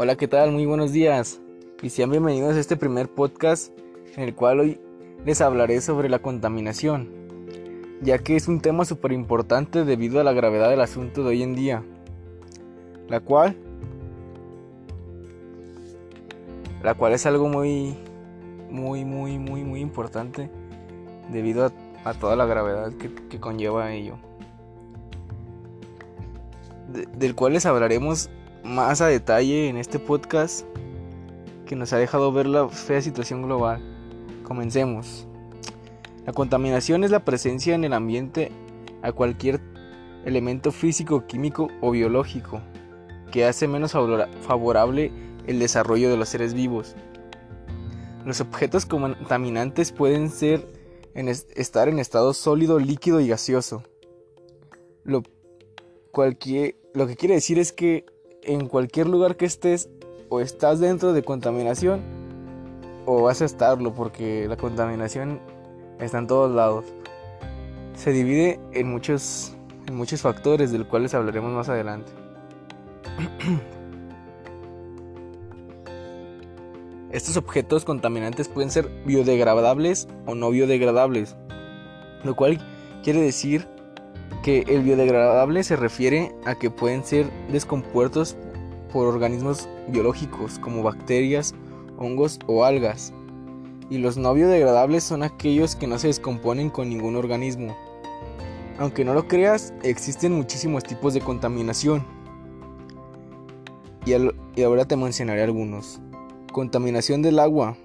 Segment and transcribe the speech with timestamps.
[0.00, 0.52] Hola, ¿qué tal?
[0.52, 1.40] Muy buenos días.
[1.82, 3.76] Y sean bienvenidos a este primer podcast
[4.14, 4.80] en el cual hoy
[5.26, 7.08] les hablaré sobre la contaminación,
[8.00, 11.42] ya que es un tema súper importante debido a la gravedad del asunto de hoy
[11.42, 11.82] en día,
[13.08, 13.56] la cual,
[16.84, 17.96] la cual es algo muy,
[18.70, 20.48] muy, muy, muy, muy importante
[21.32, 21.72] debido
[22.04, 24.16] a, toda la gravedad que, conlleva ello.
[27.18, 28.30] del cual les hablaremos
[28.64, 30.66] más a detalle en este podcast
[31.66, 33.80] que nos ha dejado ver la fea situación global.
[34.42, 35.26] Comencemos.
[36.26, 38.50] La contaminación es la presencia en el ambiente
[39.02, 39.60] a cualquier
[40.24, 42.60] elemento físico, químico o biológico
[43.30, 45.12] que hace menos favorable
[45.46, 46.96] el desarrollo de los seres vivos.
[48.24, 50.66] Los objetos contaminantes pueden ser
[51.14, 53.82] en estar en estado sólido, líquido y gaseoso.
[55.04, 55.22] Lo,
[56.10, 58.04] cualquier, lo que quiere decir es que
[58.48, 59.90] en cualquier lugar que estés
[60.30, 62.00] o estás dentro de contaminación
[63.04, 65.38] o vas a estarlo porque la contaminación
[66.00, 66.86] está en todos lados.
[67.94, 69.52] Se divide en muchos,
[69.86, 72.10] en muchos factores del cuales hablaremos más adelante.
[77.12, 81.36] Estos objetos contaminantes pueden ser biodegradables o no biodegradables,
[82.24, 82.58] lo cual
[83.02, 83.68] quiere decir
[84.48, 88.34] que el biodegradable se refiere a que pueden ser descompuestos
[88.90, 91.54] por organismos biológicos como bacterias,
[91.98, 93.12] hongos o algas.
[93.90, 97.76] Y los no biodegradables son aquellos que no se descomponen con ningún organismo.
[98.78, 102.02] Aunque no lo creas, existen muchísimos tipos de contaminación.
[104.06, 104.12] Y,
[104.58, 106.00] y ahora te mencionaré algunos.
[106.54, 107.76] Contaminación del agua,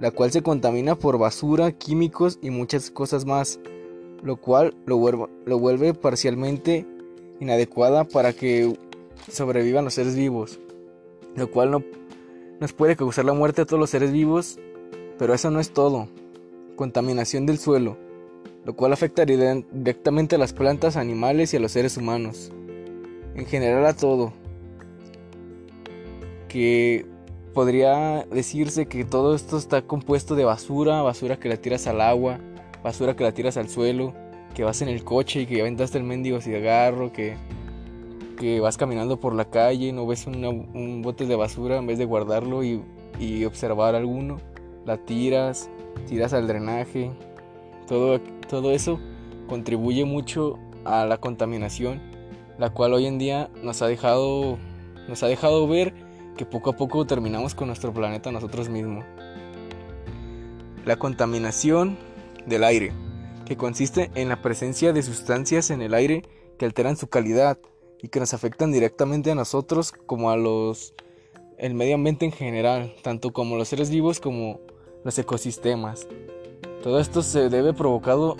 [0.00, 3.60] la cual se contamina por basura, químicos y muchas cosas más
[4.22, 6.86] lo cual lo vuelve, parcialmente
[7.40, 8.76] inadecuada para que
[9.30, 10.58] sobrevivan los seres vivos,
[11.36, 11.84] lo cual no
[12.60, 14.58] nos puede causar la muerte a todos los seres vivos,
[15.18, 16.08] pero eso no es todo.
[16.74, 17.96] Contaminación del suelo,
[18.64, 22.50] lo cual afectaría directamente a las plantas, animales y a los seres humanos,
[23.34, 24.32] en general a todo.
[26.48, 27.06] Que
[27.54, 32.40] podría decirse que todo esto está compuesto de basura, basura que la tiras al agua,
[32.88, 34.14] basura que la tiras al suelo,
[34.54, 37.36] que vas en el coche y que aventaste el mendigo cigarro, que,
[38.38, 42.06] que vas caminando por la calle, no ves un bote de basura en vez de
[42.06, 42.82] guardarlo y,
[43.20, 44.38] y observar alguno,
[44.86, 45.68] la tiras,
[46.08, 47.10] tiras al drenaje,
[47.86, 48.98] todo, todo eso
[49.48, 52.00] contribuye mucho a la contaminación,
[52.58, 54.58] la cual hoy en día nos ha dejado,
[55.08, 55.92] nos ha dejado ver
[56.36, 59.04] que poco a poco terminamos con nuestro planeta nosotros mismos.
[60.86, 61.98] La contaminación
[62.48, 62.92] del aire,
[63.46, 66.22] que consiste en la presencia de sustancias en el aire
[66.58, 67.58] que alteran su calidad
[68.02, 70.94] y que nos afectan directamente a nosotros como a los
[71.58, 74.60] el medio ambiente en general, tanto como los seres vivos como
[75.04, 76.06] los ecosistemas.
[76.82, 78.36] Todo esto se debe provocado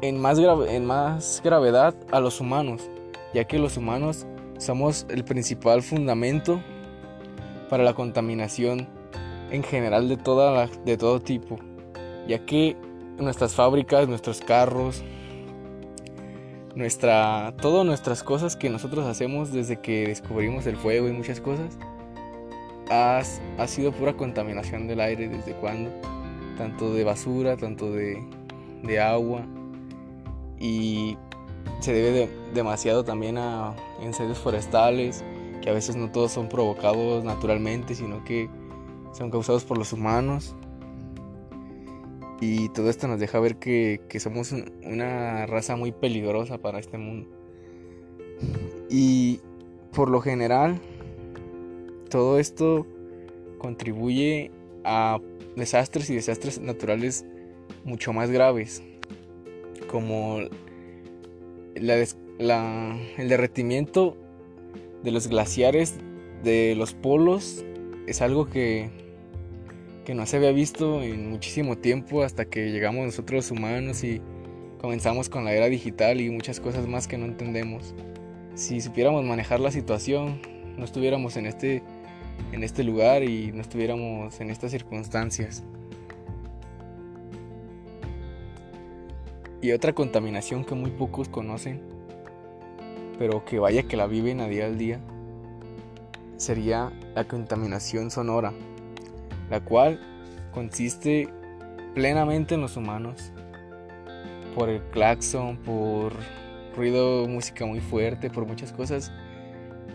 [0.00, 2.88] en más, en más gravedad a los humanos,
[3.34, 4.26] ya que los humanos
[4.58, 6.62] somos el principal fundamento
[7.68, 8.88] para la contaminación
[9.50, 11.58] en general de, toda de todo tipo,
[12.28, 12.76] ya que
[13.18, 15.02] nuestras fábricas, nuestros carros,
[16.74, 21.78] nuestra, todas nuestras cosas que nosotros hacemos desde que descubrimos el fuego y muchas cosas,
[22.90, 23.22] ha,
[23.58, 25.90] ha sido pura contaminación del aire desde cuando,
[26.56, 28.22] tanto de basura, tanto de,
[28.82, 29.42] de agua.
[30.58, 31.16] Y
[31.80, 35.24] se debe demasiado también a incendios forestales
[35.62, 38.48] que a veces no todos son provocados naturalmente sino que
[39.12, 40.54] son causados por los humanos
[42.40, 47.28] y todo esto nos deja ver que, somos una raza muy peligrosa para este mundo.
[48.90, 49.40] Y
[49.92, 50.80] por lo general,
[52.10, 52.86] todo esto
[53.58, 54.50] contribuye
[54.84, 55.18] a
[55.56, 57.24] desastres y desastres naturales
[57.84, 58.82] mucho más graves,
[59.90, 60.38] como
[61.78, 62.08] el
[63.28, 64.16] derretimiento
[65.02, 65.94] de los glaciares
[66.42, 67.64] de los polos
[68.06, 68.90] es algo que
[70.06, 74.22] que no se había visto en muchísimo tiempo hasta que llegamos nosotros humanos y
[74.80, 77.92] comenzamos con la era digital y muchas cosas más que no entendemos.
[78.54, 80.40] Si supiéramos manejar la situación,
[80.76, 81.82] no estuviéramos en este,
[82.52, 85.64] en este lugar y no estuviéramos en estas circunstancias.
[89.60, 91.80] Y otra contaminación que muy pocos conocen,
[93.18, 95.00] pero que vaya que la viven a día al día,
[96.36, 98.52] sería la contaminación sonora
[99.50, 100.00] la cual
[100.52, 101.28] consiste
[101.94, 103.32] plenamente en los humanos,
[104.54, 106.12] por el claxon, por
[106.76, 109.12] ruido, música muy fuerte, por muchas cosas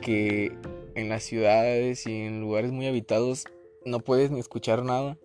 [0.02, 0.52] que
[0.96, 3.46] en las ciudades y en lugares muy habitados
[3.86, 5.18] no puedes ni escuchar nada.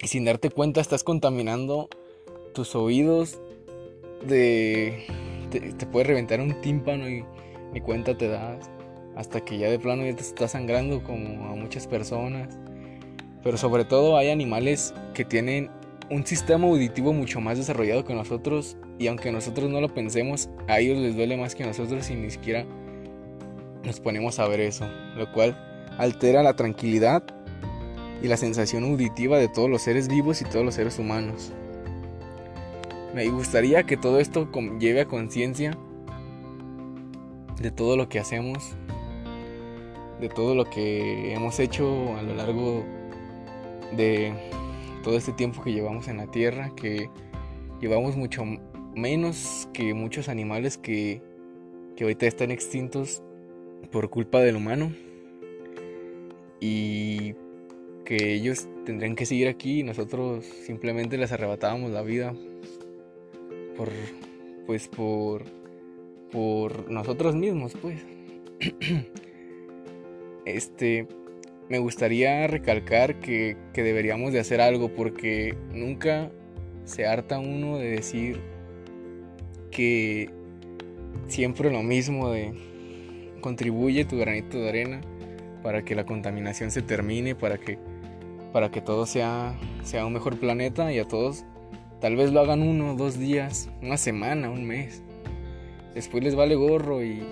[0.00, 1.88] Y sin darte cuenta estás contaminando
[2.54, 3.40] tus oídos
[4.26, 5.04] de...
[5.50, 7.24] Te, te puede reventar un tímpano y
[7.72, 8.70] ni cuenta te das.
[9.18, 12.56] Hasta que ya de plano ya te está sangrando como a muchas personas.
[13.42, 15.70] Pero sobre todo hay animales que tienen
[16.08, 20.78] un sistema auditivo mucho más desarrollado que nosotros y aunque nosotros no lo pensemos, a
[20.78, 22.64] ellos les duele más que nosotros y ni siquiera
[23.84, 24.86] nos ponemos a ver eso,
[25.16, 25.56] lo cual
[25.98, 27.22] altera la tranquilidad
[28.22, 31.52] y la sensación auditiva de todos los seres vivos y todos los seres humanos.
[33.14, 34.48] Me gustaría que todo esto
[34.78, 35.76] lleve a conciencia
[37.60, 38.76] de todo lo que hacemos,
[40.20, 42.84] de todo lo que hemos hecho a lo largo
[43.96, 44.32] de
[45.02, 47.10] todo este tiempo que llevamos en la Tierra, que
[47.80, 48.44] llevamos mucho
[48.94, 51.22] menos que muchos animales que,
[51.96, 53.22] que ahorita están extintos
[53.90, 54.92] por culpa del humano.
[56.60, 57.34] Y
[58.08, 62.34] que ellos tendrían que seguir aquí y nosotros simplemente les arrebatábamos la vida
[63.76, 63.90] por
[64.66, 65.44] pues por
[66.32, 68.06] por nosotros mismos pues
[70.48, 71.06] este
[71.68, 76.30] me gustaría recalcar que, que deberíamos de hacer algo porque nunca
[76.84, 78.40] se harta uno de decir
[79.70, 80.30] que
[81.26, 82.54] siempre lo mismo de
[83.40, 85.00] contribuye tu granito de arena
[85.62, 87.78] para que la contaminación se termine, para que,
[88.52, 91.44] para que todo sea, sea un mejor planeta y a todos
[92.00, 95.02] tal vez lo hagan uno, dos días, una semana, un mes.
[95.94, 97.22] Después les vale gorro y,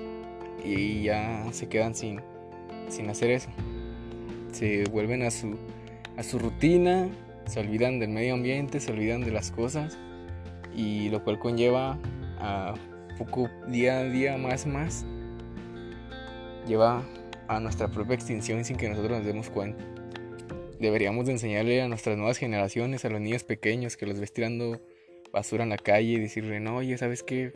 [0.65, 2.21] y ya se quedan sin,
[2.89, 3.51] sin hacer eso.
[4.53, 5.57] Se vuelven a su,
[6.17, 7.09] a su rutina,
[7.47, 9.99] se olvidan del medio ambiente, se olvidan de las cosas
[10.75, 11.99] y lo cual conlleva
[12.39, 12.75] a
[13.19, 15.07] poco día a día más más
[16.67, 17.03] lleva
[17.49, 19.83] a nuestra propia extinción sin que nosotros nos demos cuenta.
[20.81, 24.81] Deberíamos de enseñarle a nuestras nuevas generaciones, a los niños pequeños que los ves tirando
[25.33, 27.53] basura en la calle y decirle, no, oye, ¿sabes qué?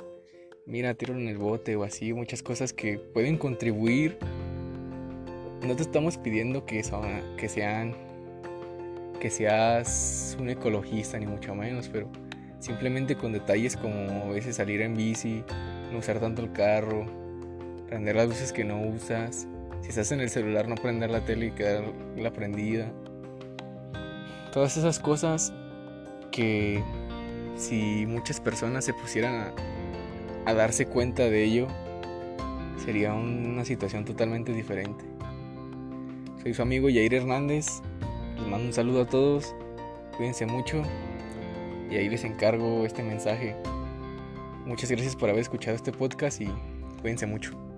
[0.65, 4.17] Mira, tiro en el bote o así, muchas cosas que pueden contribuir.
[5.67, 6.83] No te estamos pidiendo que,
[7.37, 7.95] que sean
[9.21, 12.09] que seas un ecologista ni mucho menos, pero
[12.59, 15.45] simplemente con detalles como a veces salir en bici,
[15.93, 17.05] no usar tanto el carro,
[17.87, 19.47] prender las luces que no usas.
[19.83, 22.91] Si estás en el celular, no prender la tele y quedarla prendida.
[24.53, 25.53] Todas esas cosas
[26.31, 26.83] que
[27.57, 29.53] si muchas personas se pusieran
[30.47, 31.69] a, darse cuenta de ello,
[32.85, 35.05] sería una situación totalmente diferente.
[36.42, 37.82] Soy su amigo Yair Hernández.
[38.37, 39.54] Les mando un saludo a todos.
[40.16, 40.82] Cuídense mucho.
[41.90, 43.54] Y ahí les encargo este mensaje.
[44.64, 46.48] Muchas gracias por haber escuchado este podcast y
[47.02, 47.69] cuídense mucho.